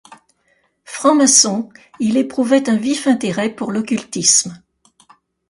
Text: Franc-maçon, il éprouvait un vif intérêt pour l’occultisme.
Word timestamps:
Franc-maçon, 0.83 1.69
il 1.99 2.17
éprouvait 2.17 2.71
un 2.71 2.75
vif 2.75 3.05
intérêt 3.05 3.51
pour 3.53 3.71
l’occultisme. 3.71 4.59